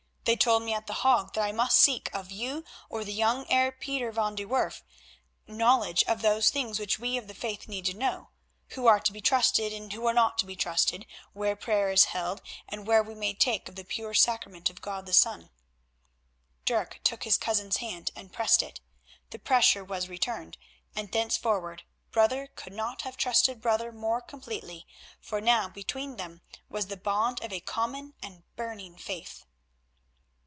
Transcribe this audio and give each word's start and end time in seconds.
They 0.23 0.35
told 0.35 0.61
me 0.61 0.73
at 0.73 0.85
The 0.85 0.93
Hague 0.93 1.33
that 1.33 1.41
I 1.43 1.51
must 1.51 1.77
seek 1.79 2.13
of 2.13 2.31
you 2.31 2.63
or 2.89 3.03
the 3.03 3.11
young 3.11 3.43
Heer 3.47 3.71
Pieter 3.71 4.11
van 4.11 4.35
de 4.35 4.45
Werff, 4.45 4.83
knowledge 5.47 6.03
of 6.03 6.21
those 6.21 6.51
things 6.51 6.79
which 6.79 6.99
we 6.99 7.17
of 7.17 7.27
the 7.27 7.33
Faith 7.33 7.67
need 7.67 7.85
to 7.87 7.95
know; 7.95 8.29
who 8.69 8.85
are 8.85 8.99
to 8.99 9.11
be 9.11 9.19
trusted, 9.19 9.73
and 9.73 9.91
who 9.91 10.05
are 10.05 10.13
not 10.13 10.37
to 10.37 10.45
be 10.45 10.55
trusted; 10.55 11.07
where 11.33 11.55
prayer 11.55 11.91
is 11.91 12.05
held, 12.05 12.43
and 12.69 12.85
where 12.85 13.01
we 13.01 13.15
may 13.15 13.33
partake 13.33 13.67
of 13.67 13.75
the 13.75 13.83
pure 13.83 14.13
Sacrament 14.13 14.69
of 14.69 14.79
God 14.79 15.07
the 15.07 15.11
Son." 15.11 15.49
Dirk 16.65 17.01
took 17.03 17.23
his 17.23 17.37
cousin's 17.37 17.77
hand 17.77 18.11
and 18.15 18.31
pressed 18.31 18.61
it. 18.61 18.79
The 19.31 19.39
pressure 19.39 19.83
was 19.83 20.07
returned, 20.07 20.57
and 20.95 21.11
thenceforward 21.11 21.81
brother 22.11 22.45
could 22.55 22.73
not 22.73 23.01
have 23.01 23.17
trusted 23.17 23.59
brother 23.59 23.91
more 23.91 24.21
completely, 24.21 24.85
for 25.19 25.41
now 25.41 25.67
between 25.67 26.17
them 26.17 26.41
was 26.69 26.87
the 26.87 26.95
bond 26.95 27.43
of 27.43 27.51
a 27.51 27.59
common 27.59 28.13
and 28.21 28.43
burning 28.55 28.95
faith. 28.97 29.45